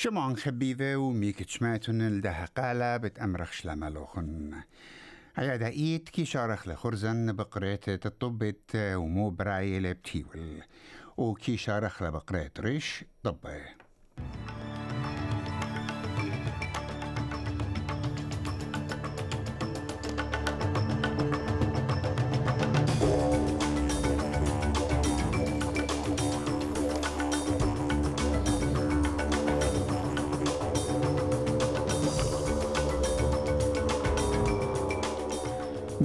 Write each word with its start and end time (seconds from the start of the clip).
شمان 0.00 0.36
خبيبة 0.36 0.96
وميك 0.96 1.42
تشماتون 1.42 2.00
الده 2.00 2.44
قالة 2.44 2.96
بتأمرخ 2.96 3.52
شلاملوخن 3.52 4.62
عيادة 5.36 5.66
إيد 5.66 6.08
كي 6.08 6.24
شارخ 6.24 6.68
لخرزن 6.68 7.32
بقريت 7.32 8.06
الطبت 8.06 8.70
ومو 8.74 9.30
براي 9.30 9.80
لبتيول 9.80 10.62
وكي 11.16 11.56
شارخ 11.56 12.02
لبقريت 12.02 12.60
ريش 12.60 13.04
طبة. 13.22 13.87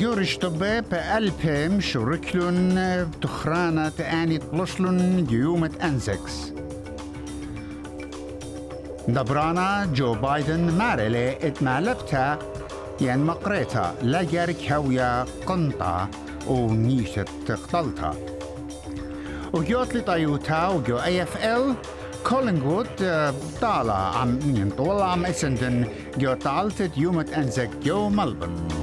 جورش 0.04 0.38
طبي 0.38 0.82
بألبهم 0.82 1.82
شركلون 1.82 2.76
بتخرانة 3.04 3.92
آني 4.00 4.38
طلشلون 4.38 5.26
جيومة 5.26 5.72
أنزكس. 5.84 6.54
دبرانا 9.08 9.86
جو 9.94 10.14
بايدن 10.14 10.72
مارلي 10.78 11.48
إتمالبتا 11.48 12.40
ين 13.02 13.20
مقريتا 13.20 13.96
لجرك 14.02 14.72
هويا 14.72 15.26
قنطة 15.46 16.10
ونيشة 16.48 17.26
قطلتا 17.50 18.14
وجوت 19.54 19.96
لطيوتا 19.96 20.68
وجو 20.68 20.98
اي 20.98 21.24
اف 21.24 21.46
ال 21.46 21.76
كولينغوود 22.24 22.88
طالع 23.62 24.18
عم 24.18 24.40
ينطول 24.46 25.02
عم 25.02 25.26
إسندن 25.26 25.86
جو 26.18 26.34
طالت 26.34 26.98
يومة 26.98 27.28
أنزك 27.38 27.70
جو 27.84 28.10
ملبن. 28.10 28.83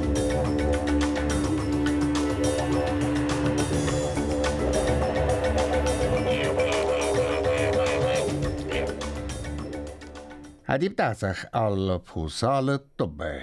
هذه 10.71 10.89
بتعسخ 10.89 11.57
البوصال 11.57 12.71
الطبي 12.71 13.41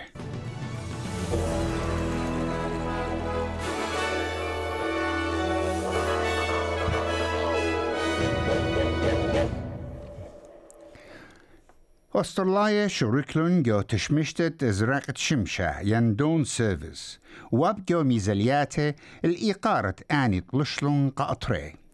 أستراليا 12.15 12.87
شركلون 12.87 13.63
جو 13.63 13.81
تشمشتت 13.81 14.63
إزراقة 14.63 15.13
شمشة 15.15 15.79
يندون 15.79 16.43
سيرفيس 16.43 17.19
وابجو 17.51 18.03
ميزالياته 18.03 18.93
الإيقارة 19.25 19.95
آني 20.11 20.41
طلشلون 20.41 21.09
قاطري 21.09 21.86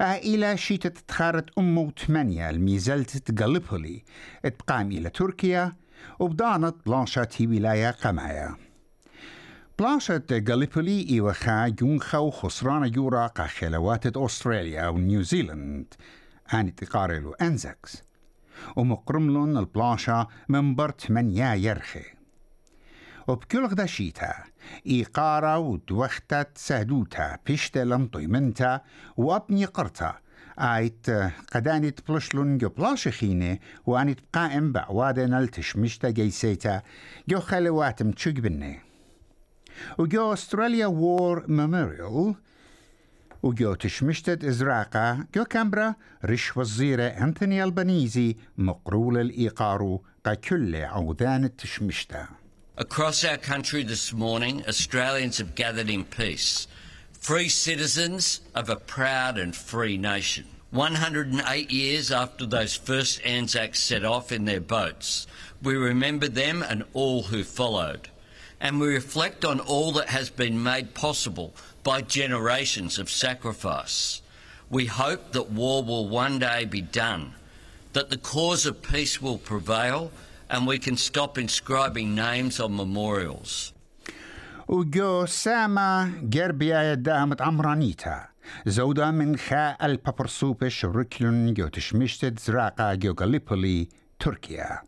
إلى 0.00 0.56
شيتة 0.56 1.00
تخارت 1.08 1.58
أمو 1.58 1.92
ثمانية 2.06 2.50
الميزلت 2.50 3.40
غاليبولي 3.42 4.04
اتقام 4.44 4.92
إلى 4.92 5.10
تركيا 5.10 5.72
وبدانت 6.18 6.74
بلانشة 6.86 7.28
ولاية 7.40 7.90
قمايا 7.90 8.56
بلانشة 9.78 10.22
غاليبولي 10.48 11.06
إيوخا 11.10 11.68
جونخا 11.68 12.18
وخسران 12.18 12.94
يورا 12.94 13.26
قاخلوات 13.26 14.16
أستراليا 14.16 14.88
ونيوزيلند 14.88 15.94
آني 16.54 16.70
تقارلو 16.70 17.32
أنزكس 17.32 18.02
ومقرملون 18.76 19.56
البلانشة 19.56 20.26
من 20.48 20.74
بر 20.74 20.90
8 20.90 21.54
يرخي. 21.54 22.04
وبكل 23.28 23.64
غدا 23.66 23.86
شيتا 23.86 24.34
إيقارة 24.86 25.58
ودوختة 25.58 26.46
سهدوتا 26.54 27.38
بيشتا 27.46 27.78
لمطيمنتا 27.78 28.80
وابني 29.16 29.64
قرتا 29.64 30.14
آيت 30.58 31.10
قدانت 31.54 32.10
بلشلون 32.10 32.58
جو 32.58 32.68
بلاشخينة 32.68 33.58
وانت 33.86 34.20
قائم 34.32 34.72
بعوادنا 34.72 35.38
التشمشتا 35.38 36.10
جيسيتا. 36.10 36.82
جو 37.28 37.40
خلواتم 37.40 38.10
تشق 38.10 38.32
بني. 38.32 38.80
وجو 39.98 40.32
أستراليا 40.32 40.86
وور 40.86 41.44
ميموريال. 41.48 42.34
وجو 43.42 43.74
تشمشتت 43.74 44.44
إزراقة 44.44 45.26
جو 45.34 45.44
كامبرا 45.44 45.94
رش 46.24 46.56
وزيرة 46.56 47.02
أنتوني 47.02 47.64
البنيزي 47.64 48.36
مقرول 48.58 49.18
الإيقارو 49.18 50.04
ككل 50.24 50.76
عودان 50.76 51.44
التشمشتا 51.44 52.28
Across 52.80 53.24
our 53.24 53.38
country 53.38 53.82
this 53.82 54.12
morning, 54.12 54.62
Australians 54.68 55.38
have 55.38 55.56
gathered 55.56 55.90
in 55.90 56.04
peace, 56.04 56.68
free 57.10 57.48
citizens 57.48 58.40
of 58.54 58.70
a 58.70 58.76
proud 58.76 59.36
and 59.36 59.54
free 59.54 59.96
nation. 59.96 60.46
108 60.70 61.72
years 61.72 62.12
after 62.12 62.46
those 62.46 62.76
first 62.76 63.20
Anzacs 63.24 63.80
set 63.80 64.04
off 64.04 64.30
in 64.30 64.44
their 64.44 64.60
boats, 64.60 65.26
we 65.60 65.74
remember 65.74 66.28
them 66.28 66.62
and 66.62 66.84
all 66.92 67.24
who 67.24 67.42
followed. 67.42 68.10
And 68.60 68.78
we 68.78 68.86
reflect 68.86 69.44
on 69.44 69.58
all 69.58 69.90
that 69.94 70.10
has 70.10 70.30
been 70.30 70.62
made 70.62 70.94
possible 70.94 71.54
by 71.82 72.02
generations 72.02 72.96
of 73.00 73.10
sacrifice. 73.10 74.22
We 74.70 74.86
hope 74.86 75.32
that 75.32 75.50
war 75.50 75.82
will 75.82 76.08
one 76.08 76.38
day 76.38 76.64
be 76.64 76.82
done, 76.82 77.34
that 77.92 78.10
the 78.10 78.18
cause 78.18 78.66
of 78.66 78.82
peace 78.82 79.20
will 79.20 79.38
prevail, 79.38 80.12
and 80.50 80.66
we 80.66 80.78
can 80.78 80.96
stop 80.96 81.38
inscribing 81.38 82.14
names 82.14 82.60
on 82.60 82.76
memorials. 82.76 83.72
وجو 84.68 85.26
ساما 85.26 86.12
جربيا 86.22 86.94
دامت 86.94 87.42
عمرانيتا 87.42 88.28
زودا 88.66 89.10
من 89.10 89.36
خا 89.36 89.76
البابرسوبش 89.82 90.84
ركلون 90.84 91.54
جو 91.54 91.68
تشمشتت 91.68 92.38
زراقا 92.38 92.94
جو 92.94 93.14
غاليبولي 93.20 93.88
تركيا 94.18 94.82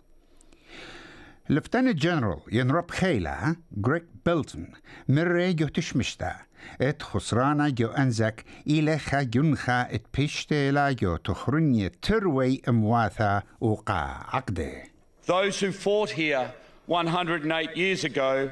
لفتنة 1.49 1.93
جنرال 1.93 2.41
ينرب 2.53 2.91
خيلة 2.91 3.57
جريك 3.73 4.05
بيلتون 4.27 4.67
مرة 5.09 5.51
جو 5.51 5.69
تشمشتا 5.69 6.37
ات 6.81 7.03
خسرانا 7.03 7.69
جو 7.69 7.89
انزك 7.89 8.45
إلى 8.67 8.99
خا 8.99 9.23
جنخا 9.23 9.95
ات 9.95 10.03
بيشتيلا 10.17 10.93
جو 10.93 11.17
تخرنية 11.17 11.93
تروي 12.03 12.63
امواثا 12.69 13.43
وقا 13.61 14.25
عقده 14.29 14.90
Those 15.31 15.61
who 15.61 15.71
fought 15.71 16.11
here 16.11 16.53
108 16.87 17.77
years 17.77 18.03
ago 18.03 18.51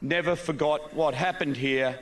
never 0.00 0.36
forgot 0.36 0.94
what 0.94 1.12
happened 1.12 1.56
here, 1.56 1.98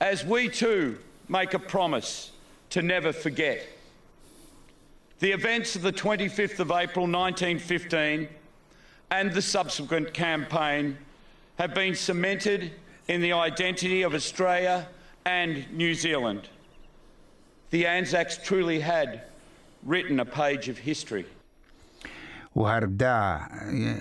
as 0.00 0.24
we 0.24 0.48
too 0.48 0.98
make 1.28 1.54
a 1.54 1.60
promise 1.60 2.32
to 2.70 2.82
never 2.82 3.12
forget. 3.12 3.64
The 5.20 5.30
events 5.30 5.76
of 5.76 5.82
the 5.82 5.92
25th 5.92 6.58
of 6.58 6.72
April 6.72 7.06
1915 7.06 8.26
and 9.12 9.32
the 9.32 9.40
subsequent 9.40 10.12
campaign 10.12 10.98
have 11.60 11.74
been 11.74 11.94
cemented 11.94 12.72
in 13.06 13.20
the 13.20 13.34
identity 13.34 14.02
of 14.02 14.14
Australia 14.14 14.88
and 15.24 15.64
New 15.72 15.94
Zealand. 15.94 16.48
The 17.70 17.86
Anzacs 17.86 18.40
truly 18.42 18.80
had 18.80 19.22
written 19.84 20.18
a 20.18 20.24
page 20.24 20.68
of 20.68 20.78
history. 20.78 21.24
وهردا 22.54 23.40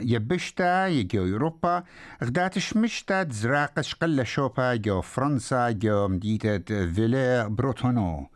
يبشتا 0.01 0.87
يجو 0.87 1.33
أوروبا 1.33 1.83
غدا 2.23 2.47
تشمشتا 2.47 3.23
تزراق 3.23 3.81
شقل 3.81 4.25
شوبا 4.25 4.75
جو 4.75 5.01
فرنسا 5.01 5.69
جو 5.69 6.07
مديتة 6.07 6.85
فيلي 6.85 7.49
بروتونو. 7.49 8.29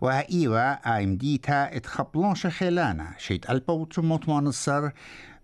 وإيوا 0.00 0.96
آي 0.96 1.06
مديتا 1.06 1.76
اتخبلونش 1.76 2.46
خيلانا 2.46 3.14
شيت 3.18 3.50
ألبوت 3.50 3.98
مطمان 3.98 4.50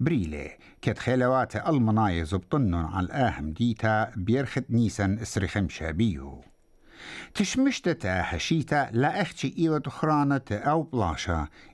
بريلي. 0.01 0.51
كت 0.83 0.99
خيلوات 0.99 1.57
المنايز 1.57 2.35
بطنن 2.35 2.75
على 2.75 3.07
الآهم 3.07 3.53
ديتا 3.53 4.11
بيرخت 4.17 4.65
نيسان 4.71 5.19
Hashita 7.35 8.91
la 8.93 9.09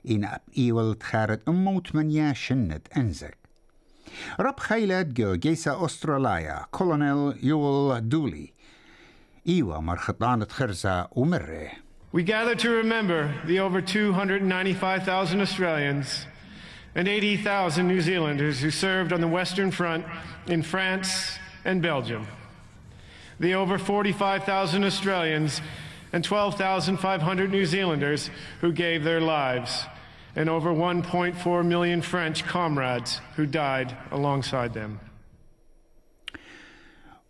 in 0.03 0.23
ap 0.23 0.43
tcharet 0.53 1.43
shinnet. 2.35 3.33
Rab 4.37 4.59
Australia, 5.67 6.67
Colonel 6.71 7.33
Dooley. 8.01 8.53
Iwa 9.47 9.81
mar. 9.81 9.99
We 12.11 12.23
gather 12.23 12.55
to 12.55 12.69
remember 12.69 13.33
the 13.45 13.59
over 13.59 13.81
295,000 13.81 15.41
Australians 15.41 16.25
and 16.95 17.07
80,000 17.07 17.87
New 17.87 18.01
Zealanders 18.01 18.59
who 18.59 18.71
served 18.71 19.13
on 19.13 19.21
the 19.21 19.27
Western 19.27 19.71
Front 19.71 20.05
in 20.47 20.63
France 20.63 21.37
and 21.65 21.81
Belgium 21.81 22.27
The 23.40 23.54
over 23.54 23.78
45,000 23.78 24.84
Australians 24.84 25.60
and 26.12 26.22
12,500 26.22 27.50
New 27.50 27.66
Zealanders 27.66 28.30
who 28.60 28.72
gave 28.72 29.02
their 29.02 29.20
lives 29.20 29.84
and 30.36 30.48
over 30.48 30.72
1.4 30.72 31.64
million 31.64 32.02
French 32.02 32.44
comrades 32.44 33.20
who 33.36 33.46
died 33.46 33.96
alongside 34.10 34.74
them. 34.74 35.00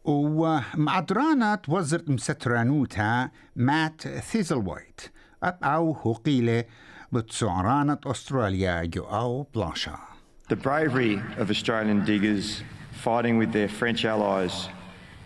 ومعدرانا 0.04 1.54
توزرت 1.54 2.10
مسترانوتا 2.10 3.30
مات 3.56 4.08
ثيزلوايت 4.08 5.00
أو 5.44 5.92
هقيلة 5.92 6.64
بتسعرانة 7.12 7.98
أستراليا 8.06 8.84
جو 8.84 9.02
أو 9.04 9.46
بلاشا 9.54 9.98
The 10.48 10.56
bravery 10.56 11.22
of 11.38 11.50
Australian 11.50 12.04
diggers 12.04 12.62
fighting 12.92 13.38
with 13.38 13.52
their 13.52 13.68
French 13.68 14.04
allies 14.04 14.68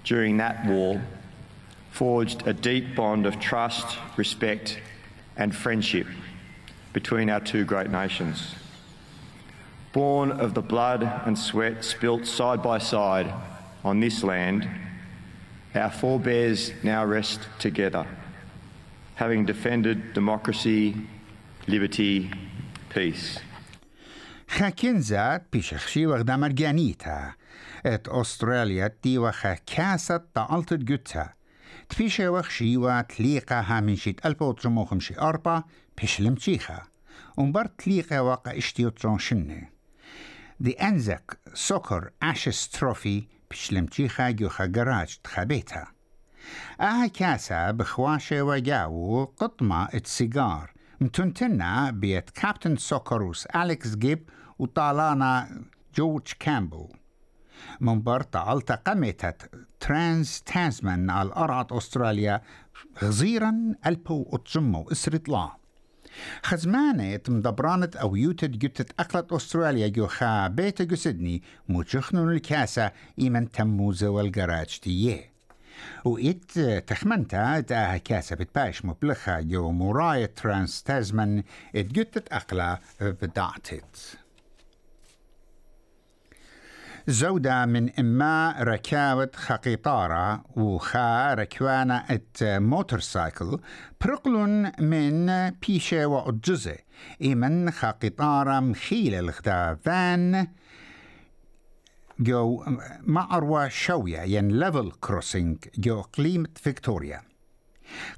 during 0.04 0.36
that 0.38 0.64
war 0.66 1.00
forged 1.90 2.46
a 2.46 2.52
deep 2.52 2.94
bond 2.94 3.26
of 3.26 3.40
trust, 3.40 3.98
respect, 4.16 4.80
and 5.36 5.54
friendship 5.54 6.06
between 6.92 7.28
our 7.30 7.40
two 7.40 7.64
great 7.64 7.90
nations. 7.90 8.54
Born 9.92 10.30
of 10.30 10.54
the 10.54 10.62
blood 10.62 11.02
and 11.26 11.38
sweat 11.38 11.84
spilt 11.84 12.26
side 12.26 12.62
by 12.62 12.78
side 12.78 13.32
on 13.84 14.00
this 14.00 14.22
land, 14.22 14.68
our 15.74 15.90
forebears 15.90 16.72
now 16.82 17.04
rest 17.04 17.40
together, 17.58 18.06
having 19.16 19.44
defended 19.44 20.14
democracy, 20.14 20.94
liberty, 21.66 22.30
peace. 22.90 23.40
خاكنزات 24.48 25.42
بيشخشي 25.52 26.06
وغدا 26.06 26.36
مرجانيتا 26.36 27.28
ات 27.28 27.34
أستراليا 27.85 28.87
تي 28.87 29.17
وخا 29.17 29.53
كاسة 29.53 30.21
تعلت 30.35 30.73
جوتا 30.73 31.33
تبيشي 31.89 32.27
وخشي 32.27 32.77
وتليقها 32.77 33.79
من 33.79 33.95
شيت 33.95 34.25
ألبو 34.25 34.51
ترموخم 34.51 34.99
شي 34.99 35.19
أربا 35.19 35.63
بيشلم 36.01 36.35
تشيخا 36.35 36.81
ومبر 37.37 37.65
تليقا 37.65 38.19
واقع 38.19 38.57
اشتيو 38.57 38.89
ترون 38.89 39.19
دي 40.59 40.71
أنزك 40.71 41.39
سوكر 41.53 42.09
أشس 42.23 42.69
تروفي 42.69 43.27
بيشلم 43.51 43.85
تشيخا 43.85 44.29
جوخا 44.29 44.65
جراج 44.65 45.17
تخبيتها 45.23 45.91
آها 46.81 47.07
كاسة 47.07 47.71
بخواشة 47.71 48.41
وجاو 48.43 49.23
قطمة 49.37 49.85
اتسيجار 49.85 50.71
متنتنا 51.01 51.91
بيت 51.91 52.29
كابتن 52.29 52.77
سوكروس 52.77 53.45
أليكس 53.45 53.95
جيب 53.95 54.29
وطالانا 54.59 55.61
جورج 55.95 56.27
كامبل 56.39 56.87
من 57.79 58.01
برطة 58.01 58.53
ألتقمتت 58.53 59.49
ترانس 59.79 60.41
تازمان 60.41 61.09
على 61.09 61.31
أرعة 61.35 61.67
أستراليا 61.71 62.41
غزيرا 63.03 63.73
ألبو 63.85 64.29
أتجمو 64.33 64.91
إسرت 64.91 65.29
لا 65.29 65.49
خزمانة 66.43 67.19
مدبرانت 67.27 67.95
أو 67.95 68.15
يوتد 68.15 68.59
جتت 68.59 68.91
أقلت 68.99 69.33
أستراليا 69.33 69.87
جو 69.87 70.07
خا 70.07 70.47
بيت 70.47 70.81
جو 70.81 70.95
سيدني 70.95 71.43
موجخنون 71.69 72.31
الكاسة 72.31 72.91
إيمن 73.19 73.51
تموزة 73.51 74.09
والجراج 74.09 74.79
تيه 74.79 75.33
وإت 76.05 76.59
تخمنتا 76.87 77.59
تاها 77.59 77.97
كاسة 77.97 78.35
بتباش 78.35 78.85
مبلخة 78.85 79.41
جو 79.41 79.71
مراية 79.71 80.25
ترانس 80.25 80.83
تازمان 80.83 81.43
اتجتت 81.75 82.33
أقلا 82.33 82.79
بدعتت. 83.01 84.17
زودة 87.07 87.65
من 87.65 87.89
إما 87.99 88.55
ركاوة 88.59 89.31
خقيطارة 89.35 90.43
وخا 90.55 91.33
ركوانا 91.33 92.05
ات 92.09 92.43
موتورسايكل 92.43 93.59
برقلون 94.01 94.71
من 94.79 95.49
بيشة 95.49 96.05
وأجزة 96.05 96.75
إيمن 97.21 97.71
خقيطارة 97.71 98.59
مخيلة 98.59 99.19
الغدا 99.19 99.75
فان 99.75 100.47
جو 102.19 102.65
معروة 103.01 103.67
شوية 103.67 104.19
ين 104.19 104.59
ليفل 104.59 104.91
كروسينج 104.91 105.57
جو 105.77 106.01
قليمة 106.01 106.49
فيكتوريا. 106.55 107.21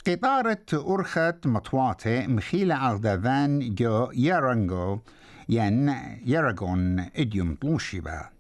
قطارة 0.08 0.66
أرخت 0.74 1.48
مطواتة 1.48 2.28
مخيلة 2.28 2.76
على 2.76 3.60
جو 3.76 4.12
يارانجو 4.14 5.00
ين 5.50 5.88
ياراغون 6.26 7.00
إديوم 7.00 7.56
طلوشيبا 7.56 8.35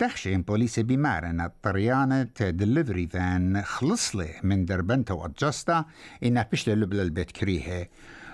دخشين 0.00 0.42
بوليس 0.42 0.80
بمارن 0.80 1.40
الطريانة 1.40 2.28
دليفري 2.40 3.06
فان 3.06 3.62
خلص 3.62 4.16
له 4.16 4.30
من 4.42 4.64
دربنته 4.64 5.14
وأجستا 5.14 5.84
إنها 6.24 6.48
بشت 6.52 6.68
لبل 6.68 7.00
البيت 7.00 7.30
كريهة 7.30 7.86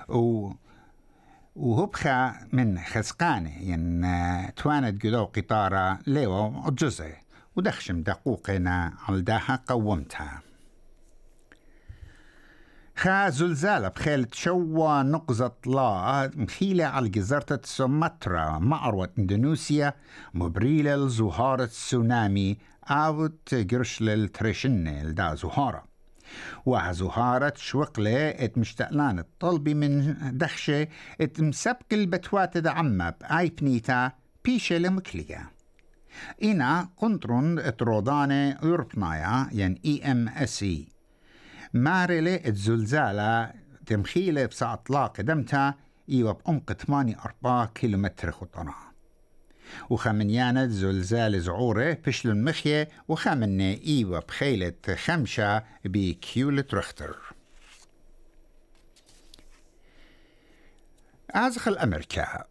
و 0.09 0.51
وهبخا 1.57 2.35
من 2.53 2.79
خسقانة 2.79 3.59
ين 3.61 4.07
توانت 4.55 5.07
قدو 5.07 5.25
قطارة 5.25 5.99
ليو 6.07 6.69
أجزة 6.69 7.13
ودخشم 7.57 8.03
دقوقنا 8.03 8.93
على 9.09 9.21
داها 9.21 9.63
قومتها 9.67 10.43
خا 12.97 13.31
زلزال 13.31 13.91
بخيل 13.91 14.27
شوا 14.33 15.03
نقزة 15.03 15.53
لا. 15.67 16.31
مخيلة 16.37 16.85
على 16.85 17.09
جزيرة 17.09 17.61
سومطرة 17.65 18.59
معروة 18.59 19.09
إندونيسيا 19.19 19.95
مبريلة 20.35 20.97
لزهارة 20.97 21.65
تسونامي 21.65 22.59
اوت 22.89 23.55
قرش 23.71 24.03
للتريشنة 24.03 25.03
لدا 25.03 25.35
زهارة. 25.35 25.85
وزهارة 26.67 27.53
شوقلة 27.57 28.29
إت 28.29 28.59
مشتقلان 28.59 29.19
الطلبي 29.19 29.75
من 29.75 30.17
دخشة 30.39 30.89
إت 31.21 31.41
مسبق 31.41 31.93
البتوات 31.93 32.59
دا 32.59 32.71
عمة 32.71 33.11
بآي 33.11 33.49
بنيتا 33.49 34.13
بيشة 34.45 34.79
لمكلية. 34.79 35.51
إنا 36.43 36.89
قنطرون 36.97 37.59
إت 37.59 37.83
رودانة 37.83 38.59
يوربنايا 38.63 39.49
ين 39.53 39.79
إي 39.85 40.13
إم 40.13 40.29
إس 40.29 40.63
إي. 40.63 40.92
مارلة 41.75 42.41
الزلزالة 42.47 43.53
تمخيلة 43.87 44.47
بساعة 44.47 44.75
اطلاق 44.75 45.17
قدمتها 45.17 45.75
إيوة 46.09 46.33
بعمق 46.33 46.73
8 46.73 47.17
4 47.25 47.67
كيلومتر 47.75 48.33
خطرة. 48.33 48.75
وخمنيانة 49.91 50.67
زلزال 50.67 51.41
زعورة 51.41 51.99
بشل 52.07 52.29
المخية 52.29 52.89
وخمنة 53.09 53.79
إيوة 53.87 54.21
بخيلة 54.21 54.75
خمشة 55.05 55.65
بكيولة 55.85 56.65
رختر. 56.73 57.17
أزخل 61.31 61.79
أمريكا 61.79 62.45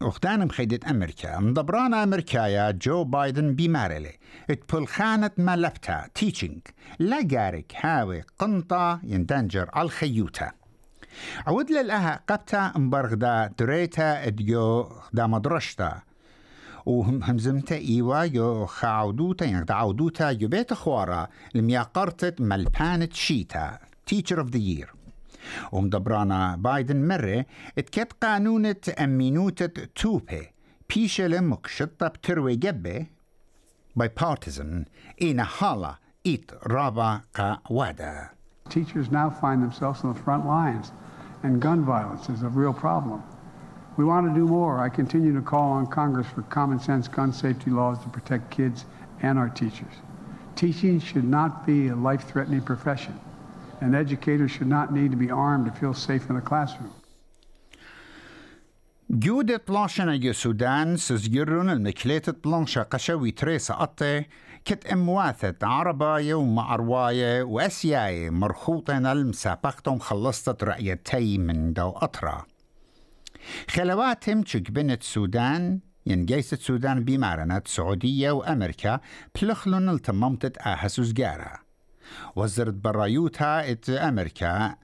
وختان 0.00 0.46
مخيدة 0.46 0.90
أمريكا. 0.90 1.38
مدبرانا 1.38 2.02
أمريكايا 2.02 2.70
جو 2.70 3.04
بايدن 3.04 3.54
بمارلي 3.54 4.12
اتبلخانة 4.50 5.30
ملبتا 5.38 6.08
تيتشنج 6.14 6.60
لا 6.98 7.22
جارك 7.22 7.72
هاوي 7.80 8.22
قنطة 8.38 9.00
يندنجر 9.02 9.70
على 9.74 9.86
الخيوتا 9.86 10.52
عود 11.46 11.70
للأها 11.70 12.20
قبتا 12.28 12.72
مبرغدا 12.76 13.50
دريتا 13.58 14.26
إديو 14.26 14.92
دا 15.12 15.26
مدرشتا 15.26 16.02
وهمزمتا 16.86 17.76
إيوا 17.76 18.22
يو 18.22 18.66
خاودوتا 18.66 19.44
يعني 19.44 19.66
عودوتا 19.70 20.30
يو 20.30 20.48
بيت 20.48 20.74
خوارا. 20.74 21.28
لمياقرتت 21.54 22.40
ملبانة 22.40 23.08
شيتا. 23.12 23.78
Teacher 24.10 24.38
of 24.38 24.52
the 24.52 24.60
Year. 24.60 24.95
ومدبرانا 25.71 26.55
بايدن 26.55 27.07
مرة 27.07 27.45
اتكت 27.77 28.13
قانونة 28.23 28.75
أمينوتة 28.99 29.85
توبي 29.95 30.47
بيشل 30.89 31.43
مكشطة 31.43 32.07
بتروي 32.07 32.55
جبه 32.55 33.05
bipartisan 33.99 34.85
إينا 35.21 35.43
حالة 35.43 35.95
إيت 36.25 36.51
رابا 36.67 37.21
قاوادا 37.35 38.29
Teachers 38.69 39.11
now 39.11 39.29
find 39.29 39.61
themselves 39.61 40.01
on 40.03 40.13
the 40.13 40.19
front 40.19 40.45
lines, 40.45 40.93
and 41.43 41.61
gun 41.61 41.83
violence 41.83 42.29
is 42.29 42.41
a 42.43 42.47
real 42.47 42.71
problem. 42.71 43.21
We 43.97 44.05
want 44.05 44.25
to 44.29 44.33
do 44.33 44.47
more. 44.47 44.79
I 44.79 44.87
continue 44.87 45.33
to 45.33 45.41
call 45.41 45.71
on 45.73 45.87
Congress 45.87 46.27
for 46.27 46.43
common 46.43 46.79
sense 46.79 47.09
gun 47.09 47.33
safety 47.33 47.69
laws 47.69 47.99
to 48.03 48.07
protect 48.07 48.49
kids 48.49 48.85
and 49.21 49.37
our 49.37 49.49
teachers. 49.49 49.95
Teaching 50.55 50.99
should 51.01 51.25
not 51.25 51.65
be 51.65 51.89
a 51.89 51.95
life 51.95 52.23
threatening 52.29 52.61
profession, 52.61 53.19
And 53.80 53.94
educators 53.94 54.50
should 54.50 54.68
not 54.68 54.92
need 54.92 55.10
to 55.10 55.16
be 55.16 55.30
armed 55.30 55.64
to 55.66 55.72
feel 55.80 55.94
safe 55.94 56.28
in 56.30 56.36
the 56.36 56.46
classroom. 56.50 56.92
جودة 59.10 59.60
بلانشنا 59.68 60.14
يو 60.14 60.32
سودان 60.32 60.96
سزجرون 60.96 61.70
المكليت 61.70 62.30
بلانشا 62.30 62.82
قشوي 62.82 63.30
تريسا 63.30 63.74
قطة 63.74 64.24
كت 64.64 64.86
امواثت 64.86 65.64
عرباية 65.64 66.34
ومعرواية 66.34 67.42
واسياية 67.42 68.30
مرخوطة 68.30 69.12
المسابقتهم 69.12 69.98
خلصت 69.98 70.64
رأيتي 70.64 71.38
من 71.38 71.72
دو 71.72 71.90
أطرا 71.90 72.44
خلواتهم 73.70 74.44
بنت 74.54 75.02
سودان 75.02 75.80
ينجيست 76.06 76.60
سودان 76.60 77.04
بمارنة 77.04 77.62
سعودية 77.66 78.30
وأمريكا 78.30 79.00
بلخلون 79.42 79.88
التممتت 79.88 80.58
آها 80.58 80.88
وزرت 82.36 82.74
برايوتها 82.74 83.70
إت 83.70 83.90
أمريكا 83.90 84.76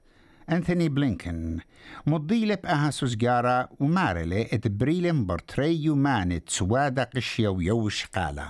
أنثوني 0.49 0.89
بلينكن. 0.89 1.59
مضيلة 2.07 2.55
بأها 2.55 2.91
سوزجارة 2.91 3.69
ومارلي 3.79 4.41
اتبريلم 4.41 5.25
برتريو 5.25 5.95
مانت 5.95 6.49
سوادا 6.49 7.03
قشيا 7.03 7.49
ويوش 7.49 8.05
قالا. 8.05 8.47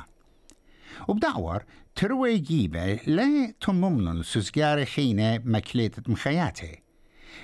وبدعور 1.07 1.63
تروي 1.95 2.37
جيبة 2.37 2.93
لا 2.93 3.53
تممن 3.61 4.23
سوزجارة 4.23 4.83
خينة 4.83 5.41
مكليتة 5.45 6.11
مخياتي. 6.11 6.81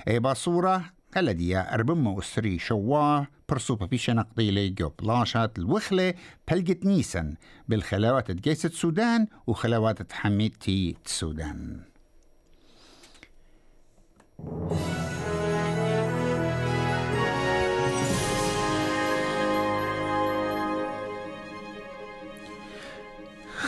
إي 0.08 0.20
باصورة 0.20 0.86
الذي 1.18 1.58
أربما 1.58 2.20
أسري 2.20 2.60
شوا 2.60 3.26
برسوبة 3.50 3.86
بيشا 3.86 4.12
نقضيلي 4.12 4.70
جو 4.70 4.90
بلاشات 4.90 5.60
الوخلة 5.60 6.14
بلقت 6.52 6.86
نيسن 6.86 7.36
بالخلاوات 7.68 8.32
جيسة 8.32 8.70
السودان 8.70 9.28
وخلاوات 9.48 10.14
حميدتي 10.14 10.96
السودان. 11.06 11.80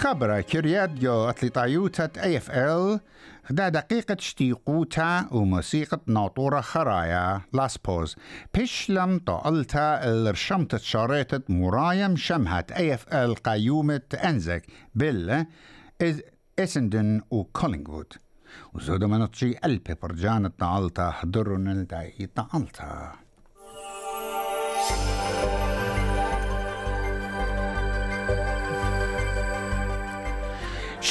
خبر 0.02 0.42
كريات 0.42 0.90
جو 0.90 1.30
أتلي 1.30 1.50
اي 2.18 2.38
اف 2.38 2.52
ال 2.52 3.00
دا 3.50 3.70
دقيقة 3.70 4.18
شتيقوتا 4.20 5.28
وموسيقى 5.32 6.00
ناطورة 6.08 6.62
خرايا. 6.62 7.42
لاس 7.54 7.78
بوز 7.78 8.16
بيشلم 8.54 9.20
طالتا 9.20 10.04
الرشمت 10.04 10.76
شاريتة 10.76 11.42
مرايم 11.50 12.16
شمهت 12.16 12.72
اي 12.72 12.94
اف 12.94 13.14
ال 13.14 13.36
قيومة 13.36 14.02
أنزك. 14.24 14.64
بال 14.96 15.46
اسندن 16.60 17.22
وكولينغوود. 17.32 18.14
وزود 18.74 19.04
منطشي 19.04 19.54
قلبي 19.54 19.94
برجان 19.94 20.46
الطالتا 20.46 21.12
حضرن 21.12 21.68
الداي 21.68 22.30
طالتا 22.36 23.12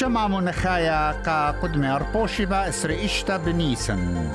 شمع 0.01 0.27
منخايا 0.27 1.11
قا 1.11 1.51
قدمي 1.51 1.87
أربوشبا 1.87 2.69
إسري 2.69 3.05
إشتا 3.05 3.37
بنيسن. 3.37 4.29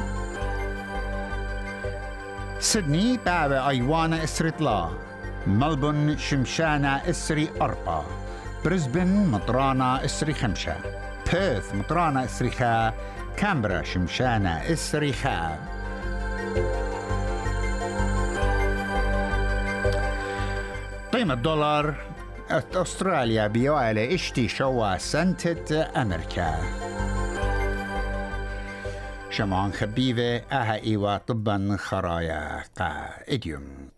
سيدني 2.60 3.16
بابا 3.26 3.68
أيوانا 3.68 4.24
طلا. 4.58 4.88
ملبون 5.46 6.18
شمشانا 6.18 7.10
إسري 7.10 7.50
أربا. 7.62 8.04
بريسبن 8.64 9.26
مطرانا 9.26 10.04
إسري 10.04 10.34
خمشة 10.34 10.76
بيرث 11.32 11.74
مطرانا 11.74 12.24
إسري 12.24 12.50
خا. 12.50 12.92
كامبرا 13.36 13.82
شمشانا 13.82 14.72
إسري 14.72 15.12
خا. 15.12 15.58
قيمة 21.12 21.34
أستراليا 22.50 23.46
بيوالي 23.46 24.14
اشتي 24.14 24.48
شوا 24.48 24.98
سنتة 24.98 26.02
أمريكا 26.02 26.54
شمان 29.30 29.72
خبيبة 29.72 30.36
أها 30.36 30.74
إيوا 30.74 31.16
طبا 31.16 31.76
خرايا 31.78 32.62
قا 32.78 33.08
إديوم 33.28 33.88